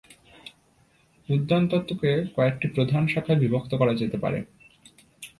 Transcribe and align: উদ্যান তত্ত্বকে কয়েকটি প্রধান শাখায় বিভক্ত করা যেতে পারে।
উদ্যান 1.29 1.63
তত্ত্বকে 1.67 2.11
কয়েকটি 2.35 2.67
প্রধান 2.67 3.03
শাখায় 3.07 3.39
বিভক্ত 3.39 3.71
করা 3.75 3.93
যেতে 3.93 4.17
পারে। 4.17 4.39